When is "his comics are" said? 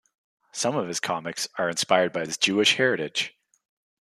0.87-1.69